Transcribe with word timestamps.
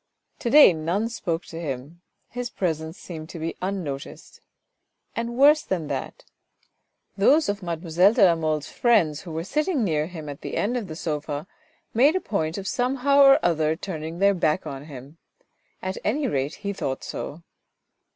To 0.39 0.49
day 0.49 0.73
none 0.73 1.09
spoke 1.09 1.45
to 1.45 1.61
him, 1.61 2.01
his 2.27 2.49
presence 2.49 2.97
seemed 2.97 3.29
to 3.29 3.37
be 3.37 3.55
unnoticed, 3.61 4.41
and 5.15 5.37
worse 5.37 5.61
than 5.61 5.89
that. 5.89 6.25
Those 7.15 7.47
of 7.47 7.61
mademoiselle 7.61 8.11
de 8.13 8.25
la 8.25 8.33
Mole's 8.33 8.67
friends 8.67 9.21
who 9.21 9.29
THE 9.31 9.43
JAPANESE 9.43 9.49
VASE 9.49 9.63
373 9.65 9.75
were 9.75 9.83
sitting 9.83 9.83
near 9.83 10.07
him 10.23 10.27
at 10.27 10.41
the 10.41 10.57
end 10.57 10.75
of 10.75 10.87
the 10.87 10.95
sofa, 10.95 11.45
made 11.93 12.15
a 12.15 12.19
point 12.19 12.57
of 12.57 12.67
somehow 12.67 13.21
or 13.21 13.37
other 13.45 13.75
turning 13.75 14.17
their 14.17 14.33
back 14.33 14.65
on 14.65 14.85
him, 14.85 15.19
at 15.83 15.99
any 16.03 16.25
rate 16.27 16.55
he 16.65 16.73
thought 16.73 17.03
so. 17.03 17.43